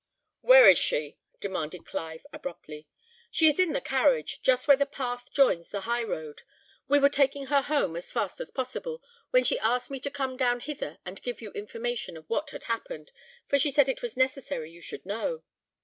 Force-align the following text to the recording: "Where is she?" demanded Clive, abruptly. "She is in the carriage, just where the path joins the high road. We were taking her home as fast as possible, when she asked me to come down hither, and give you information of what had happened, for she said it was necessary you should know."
"Where 0.41 0.67
is 0.67 0.79
she?" 0.79 1.19
demanded 1.39 1.85
Clive, 1.85 2.25
abruptly. 2.33 2.87
"She 3.29 3.47
is 3.47 3.59
in 3.59 3.73
the 3.73 3.79
carriage, 3.79 4.41
just 4.41 4.67
where 4.67 4.75
the 4.75 4.87
path 4.87 5.31
joins 5.31 5.69
the 5.69 5.81
high 5.81 6.01
road. 6.01 6.41
We 6.87 6.97
were 6.97 7.07
taking 7.07 7.45
her 7.45 7.61
home 7.61 7.95
as 7.95 8.11
fast 8.11 8.39
as 8.41 8.49
possible, 8.49 9.03
when 9.29 9.43
she 9.43 9.59
asked 9.59 9.91
me 9.91 9.99
to 9.99 10.09
come 10.09 10.37
down 10.37 10.61
hither, 10.61 10.97
and 11.05 11.21
give 11.21 11.39
you 11.39 11.51
information 11.51 12.17
of 12.17 12.27
what 12.31 12.49
had 12.49 12.63
happened, 12.63 13.11
for 13.47 13.59
she 13.59 13.69
said 13.69 13.87
it 13.87 14.01
was 14.01 14.17
necessary 14.17 14.71
you 14.71 14.81
should 14.81 15.05
know." 15.05 15.43